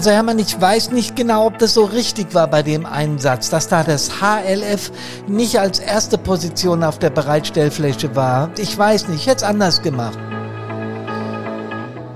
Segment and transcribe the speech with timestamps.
[0.00, 3.68] Also Hermann, ich weiß nicht genau, ob das so richtig war bei dem Einsatz, dass
[3.68, 4.90] da das HLF
[5.28, 8.48] nicht als erste Position auf der Bereitstellfläche war.
[8.56, 10.18] Ich weiß nicht, ich hätte es anders gemacht.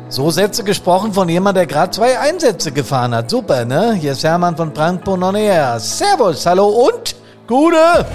[0.09, 3.29] So Sätze gesprochen von jemand, der gerade zwei Einsätze gefahren hat.
[3.29, 3.93] Super, ne?
[3.93, 5.37] Hier ist Hermann von Brandpunkt on.
[5.79, 7.15] Servus, hallo und
[7.47, 8.07] Gute!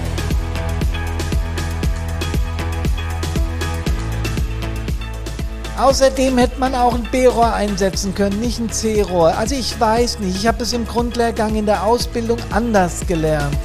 [5.80, 9.34] Außerdem hätte man auch ein B-Rohr einsetzen können, nicht ein C-Rohr.
[9.38, 13.56] Also ich weiß nicht, ich habe es im Grundlehrgang in der Ausbildung anders gelernt.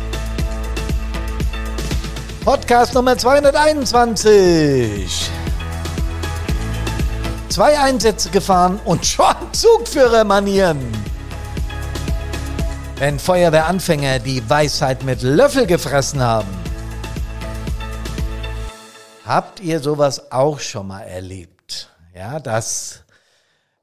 [2.46, 5.30] Podcast Nummer 221.
[7.50, 10.80] Zwei Einsätze gefahren und schon Zugführermanieren.
[12.96, 16.48] Wenn Feuerwehranfänger die Weisheit mit Löffel gefressen haben.
[19.26, 21.55] Habt ihr sowas auch schon mal erlebt?
[22.16, 23.04] Ja, dass,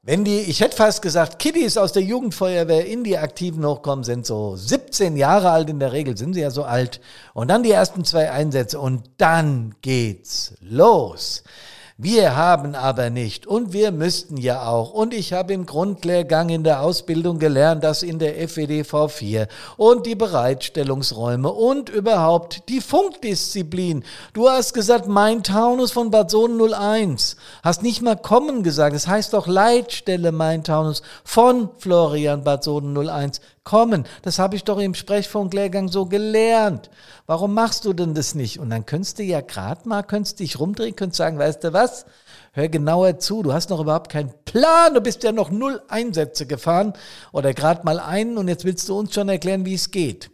[0.01, 4.25] wenn die, ich hätte fast gesagt, Kiddies aus der Jugendfeuerwehr in die Aktiven hochkommen, sind
[4.25, 6.99] so 17 Jahre alt in der Regel, sind sie ja so alt.
[7.35, 11.43] Und dann die ersten zwei Einsätze und dann geht's los.
[11.97, 14.93] Wir haben aber nicht und wir müssten ja auch.
[14.93, 20.07] Und ich habe im Grundlehrgang in der Ausbildung gelernt, dass in der FWDV 4 und
[20.07, 24.03] die Bereitstellungsräume und überhaupt die Funkdisziplin.
[24.33, 27.37] Du hast gesagt, mein Taunus von Bad Sohn 01.
[27.61, 28.95] Hast nicht mal kommen gesagt.
[28.95, 34.05] Es das heißt doch Leitstelle mein Taunus von Florian Bad Sohn 01 kommen.
[34.21, 36.89] Das habe ich doch im Sprechfunklehrgang so gelernt.
[37.25, 38.59] Warum machst du denn das nicht?
[38.59, 42.05] Und dann könntest du ja gerade mal, könntest dich rumdrehen, könntest sagen, weißt du was?
[42.51, 46.45] Hör genauer zu, du hast noch überhaupt keinen Plan, du bist ja noch null Einsätze
[46.45, 46.93] gefahren
[47.31, 50.29] oder gerade mal einen und jetzt willst du uns schon erklären, wie es geht.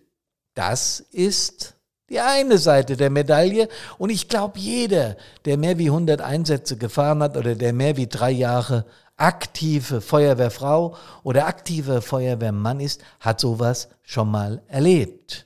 [0.54, 1.76] Das ist
[2.10, 3.70] die eine Seite der Medaille.
[3.98, 8.08] Und ich glaube, jeder, der mehr wie 100 Einsätze gefahren hat oder der mehr wie
[8.08, 8.86] drei Jahre
[9.20, 15.46] aktive Feuerwehrfrau oder aktive Feuerwehrmann ist, hat sowas schon mal erlebt.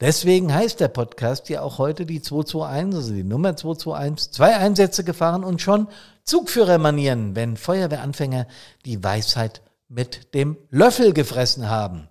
[0.00, 5.04] Deswegen heißt der Podcast ja auch heute die 221, also die Nummer 221, zwei Einsätze
[5.04, 5.88] gefahren und schon
[6.22, 8.46] Zugführermanieren, wenn Feuerwehranfänger
[8.84, 12.08] die Weisheit mit dem Löffel gefressen haben.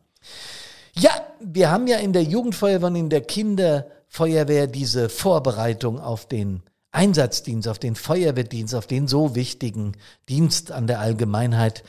[0.94, 6.64] Ja, wir haben ja in der Jugendfeuerwehr und in der Kinderfeuerwehr diese Vorbereitung auf den
[6.96, 9.94] Einsatzdienst, auf den Feuerwehrdienst, auf den so wichtigen
[10.30, 11.84] Dienst an der Allgemeinheit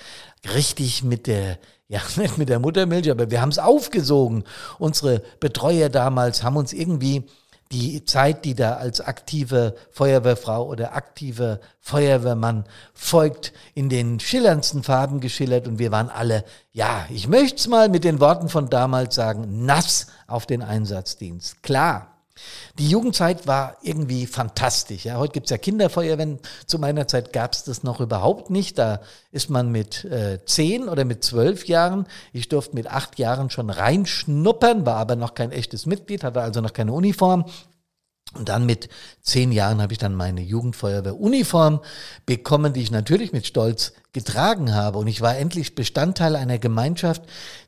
[0.55, 1.59] richtig mit der,
[1.89, 4.45] ja, nicht mit der Muttermilch, aber wir haben es aufgesogen.
[4.79, 7.25] Unsere Betreuer damals haben uns irgendwie
[7.73, 15.21] die Zeit, die da als aktive Feuerwehrfrau oder aktive Feuerwehrmann folgt, in den schillerndsten Farben
[15.21, 19.15] geschillert und wir waren alle, ja, ich möchte es mal mit den Worten von damals
[19.15, 21.63] sagen, nass auf den Einsatzdienst.
[21.63, 22.16] Klar,
[22.79, 25.05] die Jugendzeit war irgendwie fantastisch.
[25.05, 26.39] Ja, heute gibt's ja Kinderfeuerwehren.
[26.67, 28.79] Zu meiner Zeit gab's das noch überhaupt nicht.
[28.79, 29.01] Da
[29.33, 33.71] ist man mit äh, zehn oder mit zwölf Jahren, ich durfte mit acht Jahren schon
[33.71, 37.47] reinschnuppern, war aber noch kein echtes Mitglied, hatte also noch keine Uniform.
[38.35, 38.89] Und dann mit
[39.23, 41.81] zehn Jahren habe ich dann meine Jugendfeuerwehr-Uniform
[42.27, 44.99] bekommen, die ich natürlich mit Stolz getragen habe.
[44.99, 47.23] Und ich war endlich Bestandteil einer Gemeinschaft,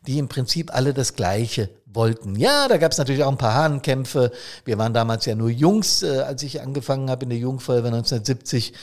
[0.06, 2.36] die im Prinzip alle das Gleiche wollten.
[2.36, 4.30] Ja, da gab es natürlich auch ein paar Hahnkämpfe.
[4.64, 8.74] Wir waren damals ja nur Jungs, äh, als ich angefangen habe in der Jugendfeuerwehr 1970.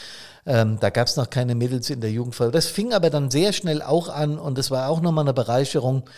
[0.48, 2.52] Ähm, da gab es noch keine Mädels in der Jugendfeuerwehr.
[2.52, 6.10] Das fing aber dann sehr schnell auch an und das war auch nochmal eine Bereicherung.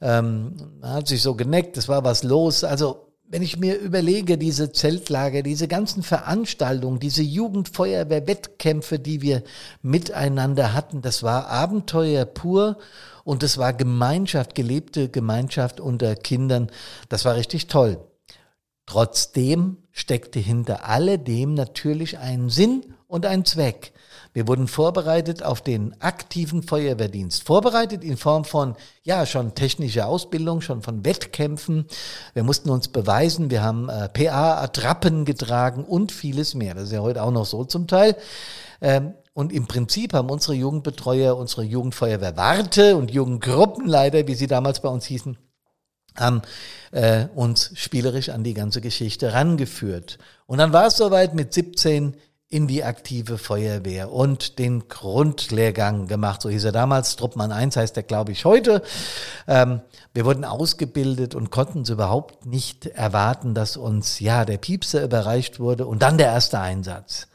[0.00, 2.64] Ähm, hat sich so geneckt, es war was los.
[2.64, 9.42] Also wenn ich mir überlege, diese Zeltlager, diese ganzen Veranstaltungen, diese Jugendfeuerwehr-Wettkämpfe, die wir
[9.82, 12.78] miteinander hatten, das war Abenteuer pur
[13.24, 16.70] und das war Gemeinschaft, gelebte Gemeinschaft unter Kindern.
[17.08, 17.98] Das war richtig toll.
[18.86, 23.93] Trotzdem steckte hinter alledem natürlich ein Sinn und ein Zweck.
[24.34, 27.44] Wir wurden vorbereitet auf den aktiven Feuerwehrdienst.
[27.44, 28.74] Vorbereitet in Form von,
[29.04, 31.86] ja, schon technischer Ausbildung, schon von Wettkämpfen.
[32.34, 33.50] Wir mussten uns beweisen.
[33.50, 36.74] Wir haben äh, PA-Attrappen getragen und vieles mehr.
[36.74, 38.16] Das ist ja heute auch noch so zum Teil.
[38.80, 44.88] Ähm, und im Prinzip haben unsere Jugendbetreuer, unsere Jugendfeuerwehrwarte und Jugendgruppenleiter, wie sie damals bei
[44.88, 45.38] uns hießen,
[46.16, 46.42] haben
[46.90, 50.18] äh, uns spielerisch an die ganze Geschichte rangeführt.
[50.46, 52.16] Und dann war es soweit mit 17
[52.54, 56.40] in die aktive Feuerwehr und den Grundlehrgang gemacht.
[56.40, 57.16] So hieß er damals.
[57.16, 58.80] Truppmann 1 heißt er, glaube ich, heute.
[59.48, 59.80] Ähm,
[60.12, 65.58] wir wurden ausgebildet und konnten es überhaupt nicht erwarten, dass uns, ja, der Piepser überreicht
[65.58, 67.26] wurde und dann der erste Einsatz.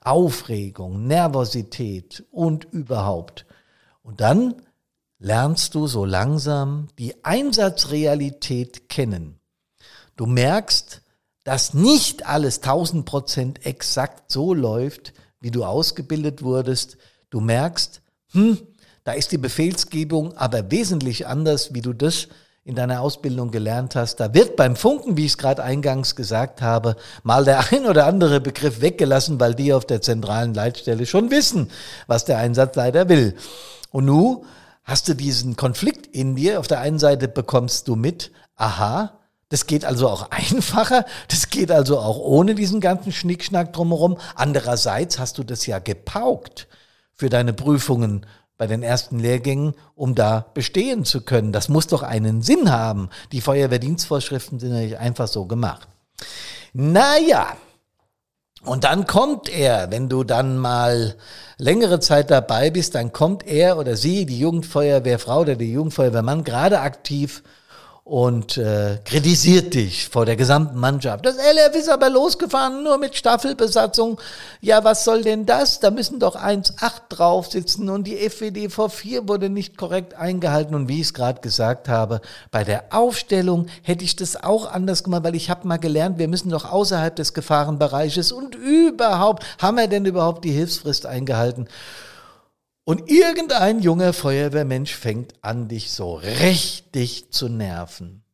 [0.00, 3.46] Aufregung, Nervosität und überhaupt.
[4.04, 4.62] Und dann
[5.18, 9.40] lernst du so langsam die Einsatzrealität kennen.
[10.14, 11.02] Du merkst,
[11.48, 16.98] dass nicht alles 1000 Prozent exakt so läuft, wie du ausgebildet wurdest.
[17.30, 18.02] Du merkst,
[18.32, 18.58] hm,
[19.04, 22.28] Da ist die Befehlsgebung aber wesentlich anders, wie du das
[22.64, 24.16] in deiner Ausbildung gelernt hast.
[24.16, 28.04] Da wird beim Funken, wie ich es gerade eingangs gesagt habe, mal der ein oder
[28.04, 31.70] andere Begriff weggelassen, weil die auf der zentralen Leitstelle schon wissen,
[32.06, 33.34] was der Einsatzleiter will.
[33.90, 34.44] Und nun
[34.84, 36.60] hast du diesen Konflikt in dir.
[36.60, 39.17] Auf der einen Seite bekommst du mit, aha,
[39.48, 44.18] das geht also auch einfacher, das geht also auch ohne diesen ganzen Schnickschnack drumherum.
[44.34, 46.68] Andererseits hast du das ja gepaukt
[47.14, 51.52] für deine Prüfungen bei den ersten Lehrgängen, um da bestehen zu können.
[51.52, 53.08] Das muss doch einen Sinn haben.
[53.30, 55.86] Die Feuerwehrdienstvorschriften sind ja nicht einfach so gemacht.
[56.72, 57.56] Naja,
[58.64, 61.14] und dann kommt er, wenn du dann mal
[61.58, 66.80] längere Zeit dabei bist, dann kommt er oder sie, die Jugendfeuerwehrfrau oder der Jugendfeuerwehrmann, gerade
[66.80, 67.44] aktiv
[68.08, 71.26] und äh, kritisiert dich vor der gesamten Mannschaft.
[71.26, 74.18] Das LF ist aber losgefahren, nur mit Staffelbesatzung.
[74.62, 75.78] Ja, was soll denn das?
[75.80, 80.74] Da müssen doch 1,8 drauf sitzen und die FWD vor 4 wurde nicht korrekt eingehalten.
[80.74, 85.04] Und wie ich es gerade gesagt habe, bei der Aufstellung hätte ich das auch anders
[85.04, 89.76] gemacht, weil ich habe mal gelernt, wir müssen doch außerhalb des Gefahrenbereiches und überhaupt, haben
[89.76, 91.68] wir denn überhaupt die Hilfsfrist eingehalten?
[92.88, 98.24] Und irgendein junger Feuerwehrmensch fängt an, dich so richtig zu nerven.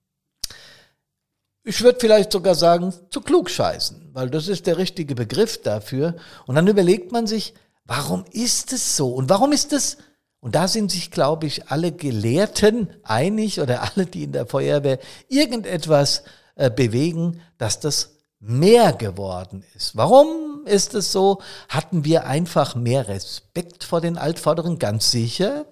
[1.65, 6.15] Ich würde vielleicht sogar sagen, zu klugscheißen, weil das ist der richtige Begriff dafür.
[6.47, 7.55] Und dann überlegt man sich,
[7.85, 9.09] warum ist es so?
[9.09, 9.97] Und warum ist es,
[10.39, 15.01] und da sind sich, glaube ich, alle Gelehrten einig oder alle, die in der Feuerwehr
[15.27, 16.23] irgendetwas
[16.55, 19.97] äh, bewegen, dass das mehr geworden ist.
[19.97, 21.41] Warum ist es so?
[21.69, 24.79] Hatten wir einfach mehr Respekt vor den Altvorderen?
[24.79, 25.67] Ganz sicher.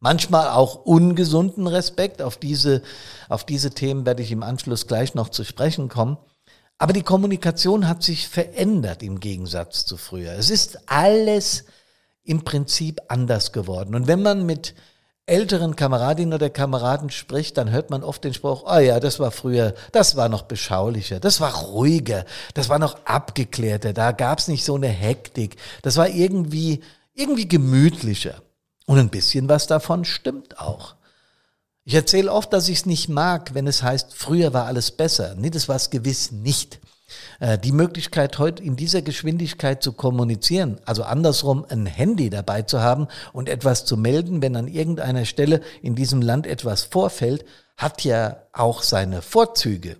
[0.00, 2.22] Manchmal auch ungesunden Respekt.
[2.22, 2.82] Auf diese,
[3.28, 6.18] auf diese Themen werde ich im Anschluss gleich noch zu sprechen kommen.
[6.78, 10.32] Aber die Kommunikation hat sich verändert im Gegensatz zu früher.
[10.32, 11.64] Es ist alles
[12.22, 13.94] im Prinzip anders geworden.
[13.94, 14.74] Und wenn man mit
[15.28, 19.30] älteren Kameradinnen oder Kameraden spricht, dann hört man oft den Spruch, oh ja, das war
[19.30, 24.64] früher, das war noch beschaulicher, das war ruhiger, das war noch abgeklärter, da gab's nicht
[24.64, 26.80] so eine Hektik, das war irgendwie,
[27.14, 28.42] irgendwie gemütlicher.
[28.86, 30.94] Und ein bisschen was davon stimmt auch.
[31.84, 35.34] Ich erzähle oft, dass ich es nicht mag, wenn es heißt, früher war alles besser.
[35.36, 36.80] Nee, das war es gewiss nicht.
[37.40, 42.80] Äh, die Möglichkeit, heute in dieser Geschwindigkeit zu kommunizieren, also andersrum ein Handy dabei zu
[42.80, 47.44] haben und etwas zu melden, wenn an irgendeiner Stelle in diesem Land etwas vorfällt,
[47.76, 49.96] hat ja auch seine Vorzüge.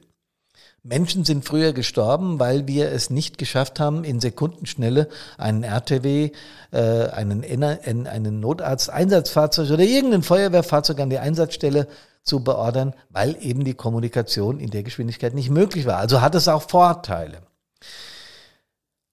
[0.83, 6.31] Menschen sind früher gestorben, weil wir es nicht geschafft haben, in Sekundenschnelle einen RTW,
[6.71, 7.43] äh, einen,
[8.07, 11.89] einen Notarzt-Einsatzfahrzeug oder irgendein Feuerwehrfahrzeug an die Einsatzstelle
[12.29, 15.97] zu beordern, weil eben die Kommunikation in der Geschwindigkeit nicht möglich war.
[15.97, 17.43] Also hat es auch Vorteile.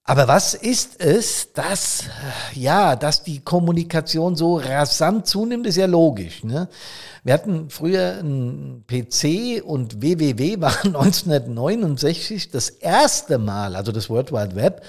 [0.07, 2.03] Aber was ist es, dass,
[2.53, 6.43] ja, dass die Kommunikation so rasant zunimmt, ist ja logisch.
[6.43, 6.69] Ne?
[7.23, 14.31] Wir hatten früher ein PC und WWW waren 1969 das erste Mal, also das World
[14.31, 14.83] Wide Web,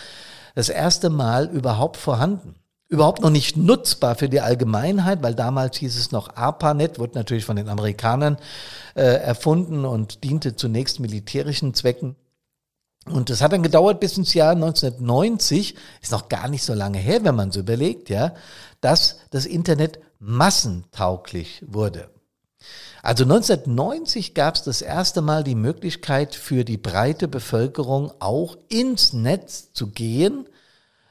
[0.54, 2.54] das erste Mal überhaupt vorhanden
[2.88, 7.44] überhaupt noch nicht nutzbar für die Allgemeinheit, weil damals hieß es noch ARPANET, wurde natürlich
[7.44, 8.36] von den Amerikanern
[8.94, 12.16] äh, erfunden und diente zunächst militärischen Zwecken.
[13.06, 16.98] Und das hat dann gedauert bis ins Jahr 1990, ist noch gar nicht so lange
[16.98, 18.34] her, wenn man so überlegt, ja,
[18.80, 22.08] dass das Internet massentauglich wurde.
[23.02, 29.12] Also 1990 gab es das erste Mal die Möglichkeit für die breite Bevölkerung auch ins
[29.12, 30.48] Netz zu gehen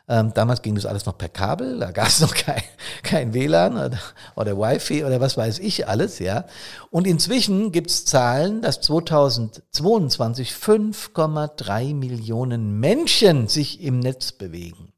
[0.08, 2.62] ähm, damals ging das alles noch per Kabel, da gab es noch kein,
[3.02, 4.00] kein WLAN oder,
[4.36, 6.46] oder Wi-Fi oder was weiß ich alles, ja.
[6.92, 14.94] Und inzwischen gibt es Zahlen, dass 2022 5,3 Millionen Menschen sich im Netz bewegen.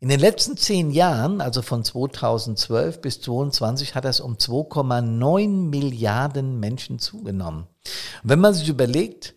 [0.00, 6.60] In den letzten zehn Jahren, also von 2012 bis 2022, hat das um 2,9 Milliarden
[6.60, 7.66] Menschen zugenommen.
[8.22, 9.34] Und wenn man sich überlegt,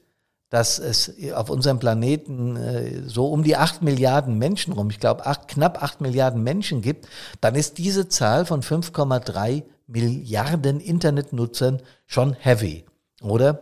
[0.52, 5.26] dass es auf unserem Planeten äh, so um die acht Milliarden Menschen rum, ich glaube
[5.26, 7.08] acht, knapp acht Milliarden Menschen gibt,
[7.40, 12.86] dann ist diese Zahl von 5,3 Milliarden Internetnutzern schon heavy,
[13.22, 13.62] oder?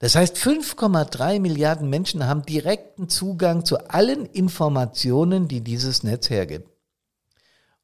[0.00, 6.68] Das heißt, 5,3 Milliarden Menschen haben direkten Zugang zu allen Informationen, die dieses Netz hergibt.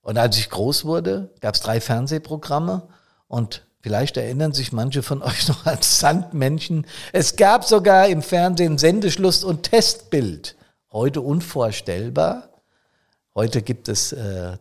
[0.02, 2.88] Und als ich groß wurde, gab es drei Fernsehprogramme
[3.26, 6.86] und Vielleicht erinnern sich manche von euch noch als Sandmännchen.
[7.12, 10.56] Es gab sogar im Fernsehen Sendeschluss und Testbild.
[10.90, 12.48] Heute unvorstellbar.
[13.34, 14.56] Heute gibt es äh,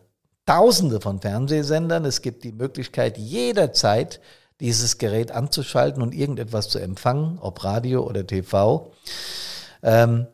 [0.45, 2.03] Tausende von Fernsehsendern.
[2.03, 4.19] Es gibt die Möglichkeit, jederzeit
[4.59, 8.91] dieses Gerät anzuschalten und irgendetwas zu empfangen, ob Radio oder TV.
[9.83, 10.27] Ähm,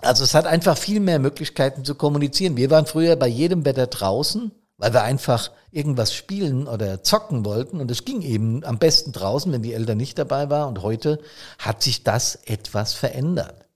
[0.00, 2.56] also es hat einfach viel mehr Möglichkeiten zu kommunizieren.
[2.56, 7.80] Wir waren früher bei jedem Wetter draußen weil wir einfach irgendwas spielen oder zocken wollten.
[7.80, 10.68] Und es ging eben am besten draußen, wenn die Eltern nicht dabei waren.
[10.68, 11.20] Und heute
[11.58, 13.66] hat sich das etwas verändert.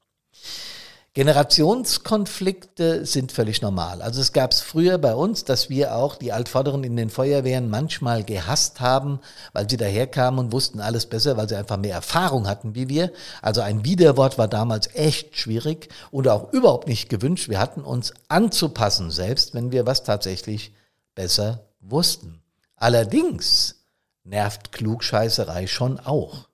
[1.15, 4.01] Generationskonflikte sind völlig normal.
[4.01, 7.69] Also es gab es früher bei uns, dass wir auch die Altvorderen in den Feuerwehren
[7.69, 9.21] manchmal gehasst haben,
[9.53, 13.13] weil sie daherkamen und wussten alles besser, weil sie einfach mehr Erfahrung hatten wie wir.
[13.43, 17.51] Also ein Widerwort war damals echt schwierig und auch überhaupt nicht gewünscht.
[17.51, 20.73] Wir hatten uns anzupassen, selbst wenn wir was tatsächlich
[21.15, 22.43] besser wussten.
[22.77, 23.87] Allerdings
[24.25, 26.49] nervt Klugscheißerei schon auch.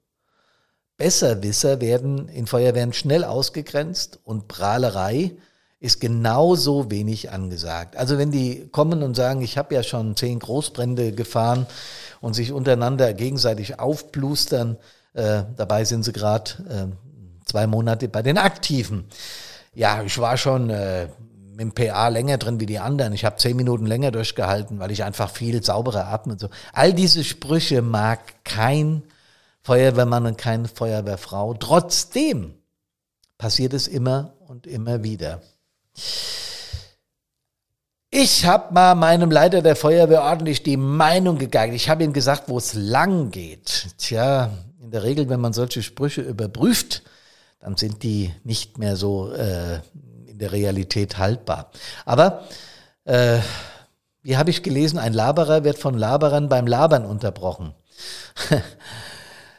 [0.97, 5.37] Besserwisser werden in Feuerwehren schnell ausgegrenzt und Prahlerei
[5.81, 7.97] ist genauso wenig angesagt.
[7.97, 11.67] Also wenn die kommen und sagen, ich habe ja schon zehn Großbrände gefahren
[12.21, 14.77] und sich untereinander gegenseitig aufplustern,
[15.15, 19.05] äh, dabei sind sie gerade äh, zwei Monate bei den Aktiven.
[19.73, 21.09] Ja, ich war schon äh,
[21.59, 23.13] mit dem PA länger drin wie die anderen.
[23.13, 26.51] Ich habe zehn Minuten länger durchgehalten, weil ich einfach viel sauberer atme und so.
[26.73, 29.03] All diese Sprüche mag kein
[29.63, 31.55] Feuerwehrmann und keine Feuerwehrfrau.
[31.55, 32.55] Trotzdem
[33.39, 35.43] passiert es immer und immer wieder.
[38.11, 41.75] Ich habe mal meinem Leiter der Feuerwehr ordentlich die Meinung gegeigt.
[41.75, 43.97] Ich habe ihm gesagt, wo es lang geht.
[43.99, 47.03] Tja, in der Regel, wenn man solche Sprüche überprüft,
[47.59, 49.81] dann sind die nicht mehr so äh,
[50.39, 51.73] in der Realität haltbar.
[52.05, 52.45] Aber
[53.05, 53.39] äh,
[54.23, 57.75] wie habe ich gelesen, ein Laberer wird von Laberern beim Labern unterbrochen.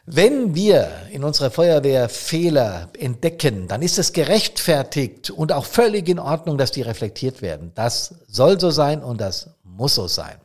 [0.05, 6.17] Wenn wir in unserer Feuerwehr Fehler entdecken, dann ist es gerechtfertigt und auch völlig in
[6.17, 7.73] Ordnung, dass die reflektiert werden.
[7.75, 10.37] Das soll so sein und das muss so sein.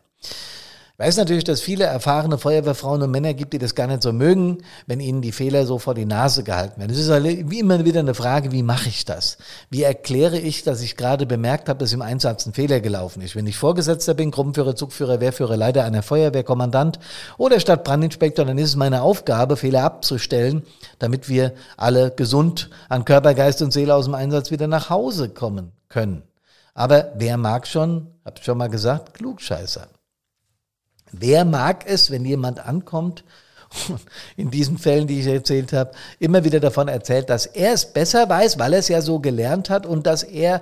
[0.97, 4.59] Weiß natürlich, dass viele erfahrene Feuerwehrfrauen und Männer gibt, die das gar nicht so mögen,
[4.87, 6.93] wenn ihnen die Fehler so vor die Nase gehalten werden.
[6.93, 9.37] Es ist halt wie immer wieder eine Frage, wie mache ich das?
[9.71, 13.35] Wie erkläre ich, dass ich gerade bemerkt habe, dass im Einsatz ein Fehler gelaufen ist?
[13.35, 17.01] Wenn ich Vorgesetzter bin, Gruppenführer, Zugführer, Wehrführer, Leiter einer Feuerwehr, Kommandant
[17.39, 20.63] oder Stadtbrandinspektor, dann ist es meine Aufgabe, Fehler abzustellen,
[21.01, 25.29] damit wir alle gesund an Körper, Geist und Seele aus dem Einsatz wieder nach Hause
[25.31, 26.23] kommen können.
[26.73, 29.89] Aber wer mag schon, hab schon mal gesagt, Klugscheißer.
[31.21, 33.25] Wer mag es, wenn jemand ankommt
[34.37, 38.29] in diesen Fällen, die ich erzählt habe, immer wieder davon erzählt, dass er es besser
[38.29, 40.61] weiß, weil er es ja so gelernt hat und dass er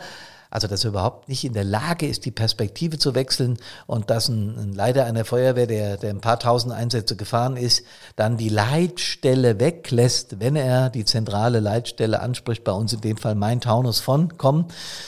[0.53, 3.57] also dass er überhaupt nicht in der Lage ist, die Perspektive zu wechseln
[3.87, 7.85] und dass ein, ein Leiter einer Feuerwehr, der, der ein paar tausend Einsätze gefahren ist,
[8.17, 13.35] dann die Leitstelle weglässt, wenn er die zentrale Leitstelle anspricht, bei uns in dem Fall
[13.35, 14.67] mein Taunus von, komm,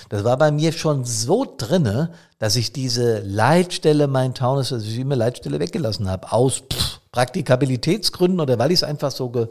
[0.08, 4.98] das war bei mir schon so drinne, dass ich diese Leitstelle, mein Taunus, dass ich
[4.98, 9.48] immer Leitstelle weggelassen habe, aus pff, Praktikabilitätsgründen oder weil ich es einfach so ge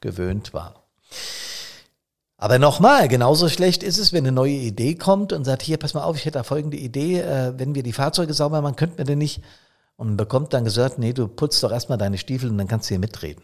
[0.00, 0.76] gewöhnt war.
[2.38, 5.94] Aber nochmal, genauso schlecht ist es, wenn eine neue Idee kommt und sagt, hier, pass
[5.94, 8.98] mal auf, ich hätte da folgende Idee, äh, wenn wir die Fahrzeuge sauber machen, könnten
[8.98, 9.42] wir denn nicht?
[9.96, 12.94] Und bekommt dann gesagt, nee, du putzt doch erstmal deine Stiefel und dann kannst du
[12.94, 13.42] hier mitreden.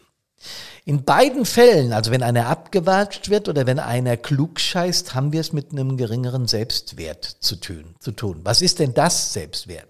[0.84, 5.40] In beiden Fällen, also wenn einer abgewatscht wird oder wenn einer klug scheißt, haben wir
[5.40, 7.94] es mit einem geringeren Selbstwert zu tun.
[8.00, 8.40] Zu tun.
[8.42, 9.86] Was ist denn das Selbstwert?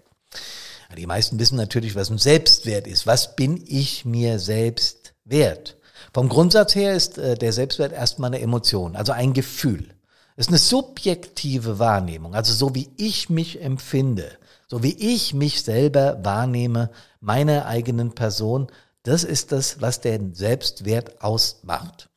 [0.95, 3.07] Die meisten wissen natürlich, was ein Selbstwert ist.
[3.07, 5.75] Was bin ich mir selbst wert?
[6.13, 9.89] Vom Grundsatz her ist äh, der Selbstwert erstmal eine Emotion, also ein Gefühl.
[10.35, 14.31] Es ist eine subjektive Wahrnehmung, also so wie ich mich empfinde,
[14.67, 16.89] so wie ich mich selber wahrnehme,
[17.21, 18.67] meiner eigenen Person,
[19.03, 22.09] das ist das, was den Selbstwert ausmacht.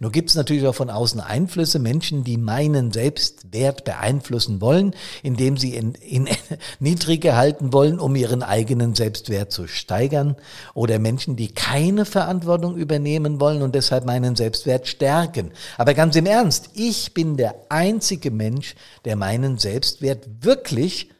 [0.00, 5.56] Nur gibt es natürlich auch von außen Einflüsse, Menschen, die meinen Selbstwert beeinflussen wollen, indem
[5.56, 6.28] sie ihn, ihn
[6.80, 10.36] niedriger halten wollen, um ihren eigenen Selbstwert zu steigern.
[10.74, 15.52] Oder Menschen, die keine Verantwortung übernehmen wollen und deshalb meinen Selbstwert stärken.
[15.78, 18.74] Aber ganz im Ernst, ich bin der einzige Mensch,
[19.04, 21.10] der meinen Selbstwert wirklich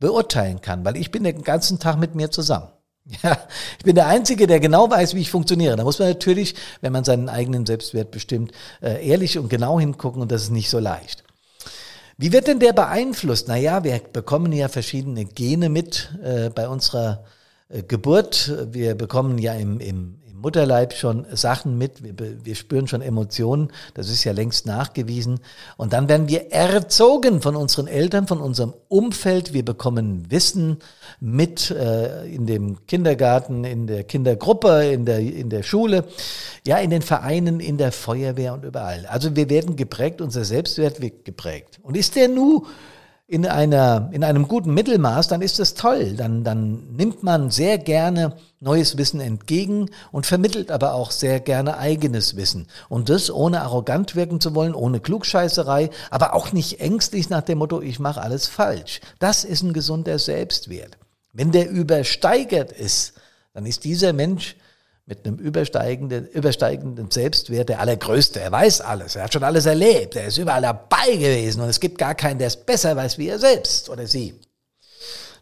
[0.00, 2.73] beurteilen kann, weil ich bin den ganzen Tag mit mir zusammen.
[3.22, 3.38] Ja,
[3.78, 5.76] ich bin der Einzige, der genau weiß, wie ich funktioniere.
[5.76, 10.22] Da muss man natürlich, wenn man seinen eigenen Selbstwert bestimmt, äh, ehrlich und genau hingucken
[10.22, 11.22] und das ist nicht so leicht.
[12.16, 13.48] Wie wird denn der beeinflusst?
[13.48, 17.24] Naja, wir bekommen ja verschiedene Gene mit äh, bei unserer
[17.68, 18.52] äh, Geburt.
[18.70, 24.10] Wir bekommen ja im, im, Mutterleib schon Sachen mit, wir, wir spüren schon Emotionen, das
[24.10, 25.40] ist ja längst nachgewiesen.
[25.78, 29.54] Und dann werden wir erzogen von unseren Eltern, von unserem Umfeld.
[29.54, 30.80] Wir bekommen Wissen
[31.18, 36.04] mit äh, in dem Kindergarten, in der Kindergruppe, in der, in der Schule,
[36.66, 39.06] ja, in den Vereinen, in der Feuerwehr und überall.
[39.06, 41.80] Also wir werden geprägt, unser Selbstwert wird geprägt.
[41.82, 42.66] Und ist der nu
[43.26, 46.14] in einer, in einem guten Mittelmaß, dann ist das toll.
[46.14, 51.78] Dann, dann nimmt man sehr gerne neues Wissen entgegen und vermittelt aber auch sehr gerne
[51.78, 52.66] eigenes Wissen.
[52.90, 57.58] Und das ohne arrogant wirken zu wollen, ohne Klugscheißerei, aber auch nicht ängstlich nach dem
[57.58, 59.00] Motto, ich mache alles falsch.
[59.18, 60.98] Das ist ein gesunder Selbstwert.
[61.32, 63.14] Wenn der übersteigert ist,
[63.54, 64.56] dann ist dieser Mensch
[65.06, 68.40] mit einem übersteigenden, übersteigenden Selbstwert der allergrößte.
[68.40, 71.80] Er weiß alles, er hat schon alles erlebt, er ist überall dabei gewesen und es
[71.80, 74.34] gibt gar keinen, der es besser weiß wie er selbst oder sie.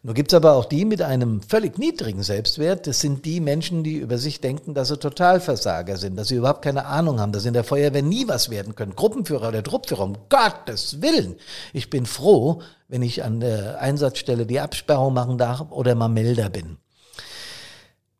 [0.04, 2.88] Nur gibt's aber auch die mit einem völlig niedrigen Selbstwert.
[2.88, 6.62] Das sind die Menschen, die über sich denken, dass sie Totalversager sind, dass sie überhaupt
[6.62, 8.96] keine Ahnung haben, dass sie in der Feuerwehr nie was werden können.
[8.96, 11.36] Gruppenführer oder Truppführer, um Gottes Willen.
[11.72, 16.50] Ich bin froh, wenn ich an der Einsatzstelle die Absperrung machen darf oder mal Melder
[16.50, 16.78] bin.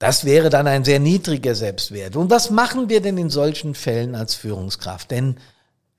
[0.02, 2.16] Das wäre dann ein sehr niedriger Selbstwert.
[2.16, 5.12] Und was machen wir denn in solchen Fällen als Führungskraft?
[5.12, 5.37] Denn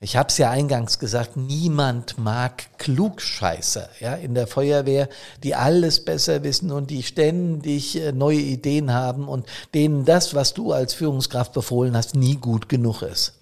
[0.01, 5.07] ich habe es ja eingangs gesagt, niemand mag Klugscheißer ja, in der Feuerwehr,
[5.41, 10.53] die alles besser wissen und die ständig äh, neue Ideen haben und denen das, was
[10.53, 13.39] du als Führungskraft befohlen hast, nie gut genug ist.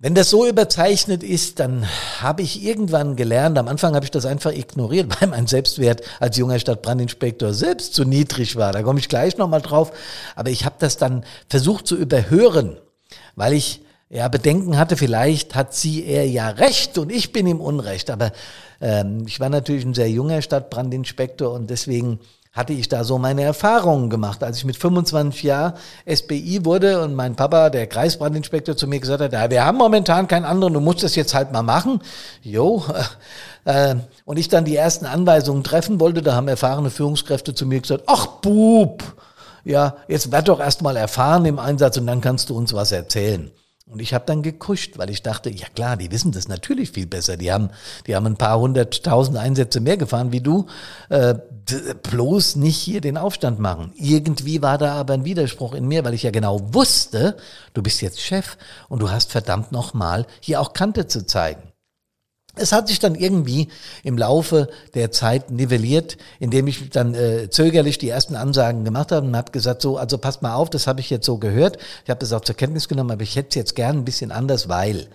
[0.00, 1.84] Wenn das so überzeichnet ist, dann
[2.20, 6.36] habe ich irgendwann gelernt, am Anfang habe ich das einfach ignoriert, weil mein Selbstwert als
[6.36, 8.70] junger Stadtbrandinspektor selbst zu niedrig war.
[8.70, 9.90] Da komme ich gleich nochmal drauf.
[10.36, 12.78] Aber ich habe das dann versucht zu überhören,
[13.34, 17.60] weil ich ja Bedenken hatte, vielleicht hat sie er ja recht und ich bin ihm
[17.60, 18.08] Unrecht.
[18.10, 18.30] Aber
[18.80, 22.20] ähm, ich war natürlich ein sehr junger Stadtbrandinspektor und deswegen
[22.58, 24.42] hatte ich da so meine Erfahrungen gemacht.
[24.42, 25.74] Als ich mit 25 Jahren
[26.12, 30.26] SBI wurde und mein Papa, der Kreisbrandinspektor, zu mir gesagt hat, ja, wir haben momentan
[30.26, 32.00] keinen anderen, du musst das jetzt halt mal machen.
[32.42, 32.84] Jo,
[33.64, 37.80] äh, und ich dann die ersten Anweisungen treffen wollte, da haben erfahrene Führungskräfte zu mir
[37.80, 39.04] gesagt, ach Bub,
[39.64, 42.90] ja, jetzt werd doch erst mal erfahren im Einsatz und dann kannst du uns was
[42.90, 43.52] erzählen.
[43.90, 47.06] Und ich habe dann gekuscht, weil ich dachte, ja klar, die wissen das natürlich viel
[47.06, 47.36] besser.
[47.36, 47.70] Die haben,
[48.06, 50.66] die haben ein paar hunderttausend Einsätze mehr gefahren wie du.
[51.08, 51.36] Äh,
[52.02, 53.92] bloß nicht hier den Aufstand machen.
[53.96, 57.36] Irgendwie war da aber ein Widerspruch in mir, weil ich ja genau wusste,
[57.74, 58.56] du bist jetzt Chef
[58.88, 61.62] und du hast verdammt nochmal hier auch Kante zu zeigen.
[62.58, 63.68] Es hat sich dann irgendwie
[64.02, 69.26] im Laufe der Zeit nivelliert, indem ich dann äh, zögerlich die ersten Ansagen gemacht habe
[69.26, 71.78] und habe gesagt, so, also passt mal auf, das habe ich jetzt so gehört.
[72.04, 74.32] Ich habe das auch zur Kenntnis genommen, aber ich hätte es jetzt gern ein bisschen
[74.32, 75.08] anders, weil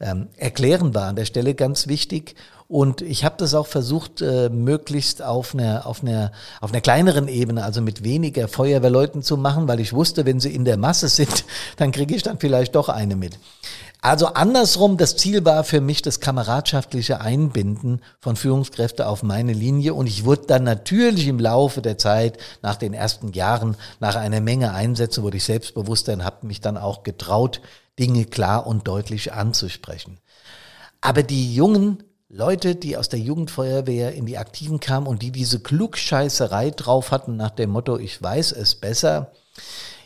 [0.00, 2.34] ähm, erklären war an der Stelle ganz wichtig.
[2.68, 7.26] Und ich habe das auch versucht, äh, möglichst auf einer, auf, einer, auf einer kleineren
[7.26, 11.08] Ebene, also mit weniger Feuerwehrleuten zu machen, weil ich wusste, wenn sie in der Masse
[11.08, 11.46] sind,
[11.78, 13.38] dann kriege ich dann vielleicht doch eine mit.
[14.00, 19.92] Also andersrum, das Ziel war für mich das kameradschaftliche Einbinden von Führungskräften auf meine Linie
[19.94, 24.40] und ich wurde dann natürlich im Laufe der Zeit, nach den ersten Jahren, nach einer
[24.40, 27.60] Menge Einsätze, wurde ich selbstbewusster und habe mich dann auch getraut,
[27.98, 30.20] Dinge klar und deutlich anzusprechen.
[31.00, 35.60] Aber die jungen Leute, die aus der Jugendfeuerwehr in die Aktiven kamen und die diese
[35.60, 39.32] Klugscheißerei drauf hatten nach dem Motto, ich weiß es besser,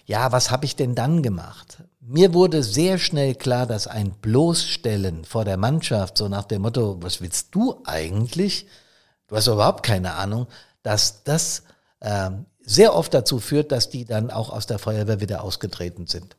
[0.07, 1.83] ja, was habe ich denn dann gemacht?
[2.05, 7.01] Mir wurde sehr schnell klar, dass ein Bloßstellen vor der Mannschaft, so nach dem Motto,
[7.01, 8.67] was willst du eigentlich?
[9.29, 10.49] Du hast überhaupt keine Ahnung,
[10.83, 11.63] dass das
[12.01, 16.37] äh, sehr oft dazu führt, dass die dann auch aus der Feuerwehr wieder ausgetreten sind.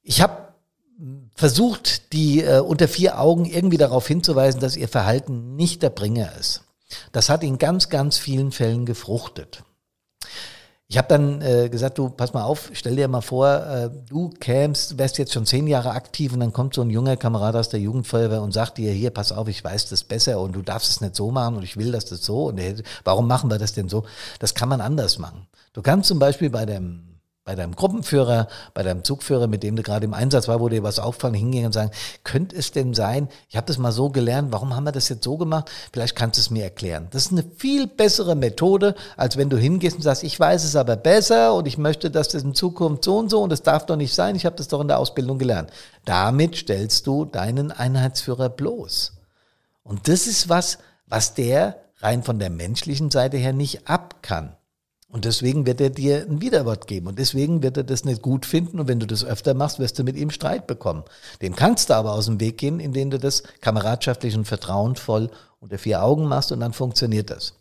[0.00, 0.54] Ich habe
[1.34, 6.34] versucht, die äh, unter vier Augen irgendwie darauf hinzuweisen, dass ihr Verhalten nicht der Bringer
[6.40, 6.62] ist.
[7.12, 9.62] Das hat in ganz, ganz vielen Fällen gefruchtet.
[10.90, 14.28] Ich habe dann äh, gesagt, du, pass mal auf, stell dir mal vor, äh, du
[14.28, 17.68] kämst, wärst jetzt schon zehn Jahre aktiv und dann kommt so ein junger Kamerad aus
[17.68, 20.90] der Jugendfeuerwehr und sagt dir, hier, pass auf, ich weiß das besser und du darfst
[20.90, 22.60] es nicht so machen und ich will, dass das so und
[23.04, 24.04] warum machen wir das denn so?
[24.40, 25.46] Das kann man anders machen.
[25.74, 27.09] Du kannst zum Beispiel bei dem
[27.50, 30.84] bei deinem Gruppenführer, bei deinem Zugführer, mit dem du gerade im Einsatz war, wo dir
[30.84, 31.90] was auffallen, hingehen und sagen,
[32.22, 35.24] könnte es denn sein, ich habe das mal so gelernt, warum haben wir das jetzt
[35.24, 35.68] so gemacht?
[35.92, 37.08] Vielleicht kannst du es mir erklären.
[37.10, 40.76] Das ist eine viel bessere Methode, als wenn du hingehst und sagst, ich weiß es
[40.76, 43.84] aber besser und ich möchte, dass das in Zukunft so und so und das darf
[43.84, 45.70] doch nicht sein, ich habe das doch in der Ausbildung gelernt.
[46.04, 49.14] Damit stellst du deinen Einheitsführer bloß.
[49.82, 54.54] Und das ist was, was der rein von der menschlichen Seite her nicht ab kann.
[55.12, 57.08] Und deswegen wird er dir ein Widerwort geben.
[57.08, 58.78] Und deswegen wird er das nicht gut finden.
[58.78, 61.02] Und wenn du das öfter machst, wirst du mit ihm Streit bekommen.
[61.42, 65.78] Dem kannst du aber aus dem Weg gehen, indem du das kameradschaftlich und vertrauensvoll unter
[65.78, 67.54] vier Augen machst und dann funktioniert das.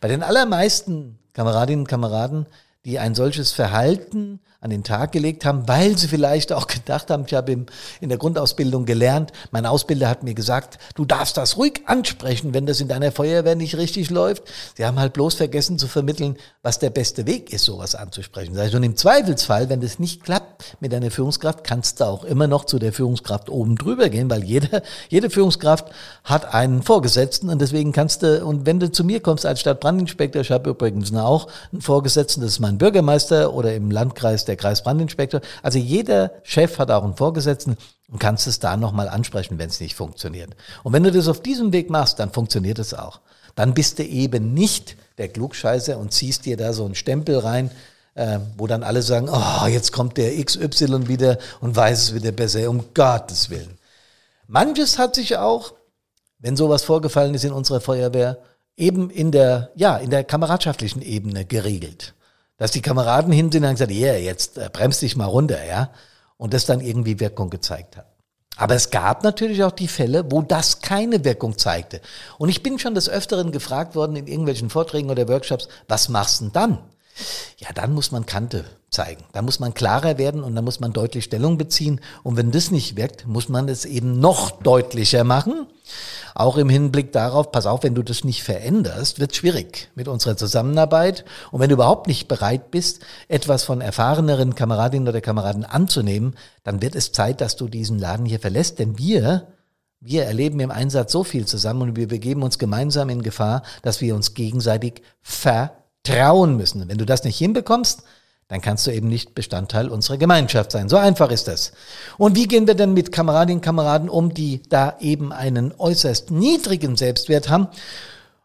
[0.00, 2.46] Bei den allermeisten Kameradinnen und Kameraden
[2.84, 7.24] die ein solches Verhalten an den Tag gelegt haben, weil sie vielleicht auch gedacht haben,
[7.26, 7.52] ich habe
[8.00, 12.66] in der Grundausbildung gelernt, mein Ausbilder hat mir gesagt, du darfst das ruhig ansprechen, wenn
[12.66, 14.42] das in deiner Feuerwehr nicht richtig läuft.
[14.76, 18.58] Sie haben halt bloß vergessen zu vermitteln, was der beste Weg ist, sowas anzusprechen.
[18.58, 22.64] Und im Zweifelsfall, wenn das nicht klappt, mit einer Führungskraft kannst du auch immer noch
[22.64, 25.86] zu der Führungskraft oben drüber gehen, weil jede, jede Führungskraft
[26.24, 30.42] hat einen Vorgesetzten und deswegen kannst du, und wenn du zu mir kommst als Stadtbrandinspektor,
[30.42, 35.40] ich habe übrigens auch einen Vorgesetzten, das ist mein Bürgermeister oder im Landkreis der Kreisbrandinspektor.
[35.62, 37.76] Also jeder Chef hat auch einen Vorgesetzten
[38.10, 40.56] und kannst es da nochmal ansprechen, wenn es nicht funktioniert.
[40.82, 43.20] Und wenn du das auf diesem Weg machst, dann funktioniert es auch.
[43.54, 47.70] Dann bist du eben nicht der Klugscheißer und ziehst dir da so einen Stempel rein,
[48.14, 52.32] äh, wo dann alle sagen, oh, jetzt kommt der XY wieder und weiß es wieder
[52.32, 53.78] besser, um Gottes Willen.
[54.46, 55.74] Manches hat sich auch,
[56.38, 58.38] wenn sowas vorgefallen ist in unserer Feuerwehr,
[58.76, 62.14] eben in der, ja, in der kameradschaftlichen Ebene geregelt.
[62.58, 65.64] Dass die Kameraden hin sind und gesagt, ja, yeah, jetzt äh, bremst dich mal runter,
[65.64, 65.90] ja.
[66.36, 68.06] Und das dann irgendwie Wirkung gezeigt hat.
[68.56, 72.00] Aber es gab natürlich auch die Fälle, wo das keine Wirkung zeigte.
[72.38, 76.40] Und ich bin schon des Öfteren gefragt worden in irgendwelchen Vorträgen oder Workshops, was machst
[76.40, 76.78] du denn dann?
[77.58, 79.24] Ja, dann muss man Kante zeigen.
[79.32, 82.00] Da muss man klarer werden und da muss man deutlich Stellung beziehen.
[82.22, 85.66] Und wenn das nicht wirkt, muss man es eben noch deutlicher machen.
[86.34, 90.36] Auch im Hinblick darauf, pass auf, wenn du das nicht veränderst, wird schwierig mit unserer
[90.36, 91.24] Zusammenarbeit.
[91.50, 96.80] Und wenn du überhaupt nicht bereit bist, etwas von erfahreneren Kameradinnen oder Kameraden anzunehmen, dann
[96.80, 98.78] wird es Zeit, dass du diesen Laden hier verlässt.
[98.78, 99.48] Denn wir,
[100.00, 104.00] wir erleben im Einsatz so viel zusammen und wir begeben uns gemeinsam in Gefahr, dass
[104.00, 106.88] wir uns gegenseitig vertrauen müssen.
[106.88, 108.02] Wenn du das nicht hinbekommst,
[108.48, 110.88] dann kannst du eben nicht Bestandteil unserer Gemeinschaft sein.
[110.88, 111.72] So einfach ist das.
[112.16, 116.30] Und wie gehen wir denn mit Kameradinnen und Kameraden um, die da eben einen äußerst
[116.30, 117.68] niedrigen Selbstwert haben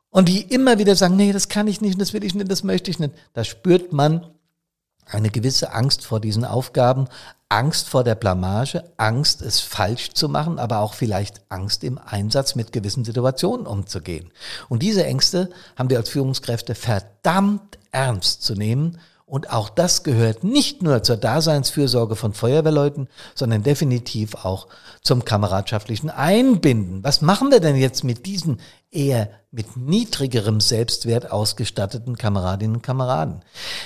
[0.09, 2.63] und die immer wieder sagen, nee, das kann ich nicht, das will ich nicht, das
[2.63, 3.13] möchte ich nicht.
[3.33, 4.27] Da spürt man
[5.05, 7.07] eine gewisse Angst vor diesen Aufgaben,
[7.47, 12.55] Angst vor der Blamage, Angst, es falsch zu machen, aber auch vielleicht Angst im Einsatz
[12.55, 14.31] mit gewissen Situationen umzugehen.
[14.67, 20.43] Und diese Ängste haben wir als Führungskräfte verdammt ernst zu nehmen und auch das gehört
[20.43, 24.67] nicht nur zur Daseinsfürsorge von Feuerwehrleuten, sondern definitiv auch
[25.01, 27.03] zum kameradschaftlichen Einbinden.
[27.03, 28.59] Was machen wir denn jetzt mit diesen
[28.91, 33.45] eher mit niedrigerem Selbstwert ausgestatteten Kameradinnen und Kameraden?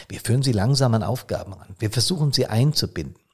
[0.10, 1.76] Wir führen sie langsam an Aufgaben an.
[1.78, 3.27] Wir versuchen sie einzubinden.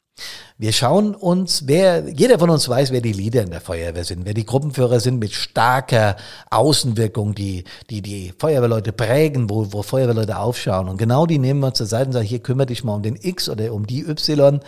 [0.64, 4.24] Wir schauen uns, wer, jeder von uns weiß, wer die Leader in der Feuerwehr sind,
[4.24, 6.16] wer die Gruppenführer sind mit starker
[6.52, 10.88] Außenwirkung, die, die die Feuerwehrleute prägen, wo, wo Feuerwehrleute aufschauen.
[10.88, 13.18] Und genau die nehmen wir zur Seite und sagen, hier kümmere dich mal um den
[13.20, 14.62] X oder um die Y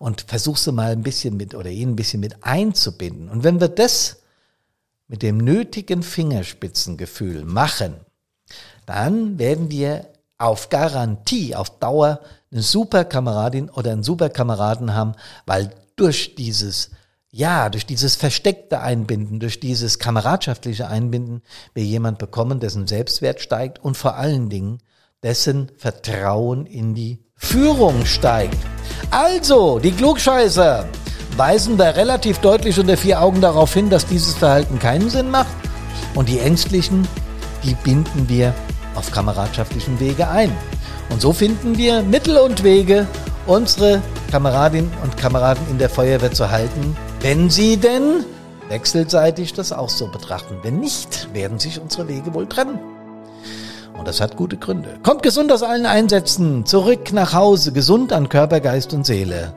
[0.00, 3.30] und versuchst du mal ein bisschen mit oder ihn ein bisschen mit einzubinden.
[3.30, 4.22] Und wenn wir das
[5.06, 7.94] mit dem nötigen Fingerspitzengefühl machen,
[8.86, 10.06] dann werden wir
[10.38, 12.20] auf Garantie, auf Dauer
[12.50, 15.12] eine super Kameradin oder einen super Kameraden haben,
[15.46, 16.90] weil durch dieses,
[17.30, 21.42] ja, durch dieses versteckte Einbinden, durch dieses kameradschaftliche Einbinden
[21.74, 24.78] wir jemand bekommen, dessen Selbstwert steigt und vor allen Dingen
[25.22, 28.56] dessen Vertrauen in die Führung steigt.
[29.10, 30.86] Also, die Klugscheißer
[31.36, 35.54] weisen wir relativ deutlich unter vier Augen darauf hin, dass dieses Verhalten keinen Sinn macht
[36.14, 37.06] und die Ängstlichen,
[37.64, 38.54] die binden wir
[38.98, 40.52] auf kameradschaftlichen Wege ein.
[41.10, 43.06] Und so finden wir Mittel und Wege,
[43.46, 48.24] unsere Kameradinnen und Kameraden in der Feuerwehr zu halten, wenn sie denn
[48.68, 50.58] wechselseitig das auch so betrachten.
[50.62, 52.78] Wenn nicht, werden sich unsere Wege wohl trennen.
[53.96, 54.98] Und das hat gute Gründe.
[55.02, 59.54] Kommt gesund aus allen Einsätzen, zurück nach Hause, gesund an Körper, Geist und Seele.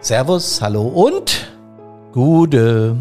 [0.00, 1.48] Servus, hallo und
[2.12, 2.96] Gude.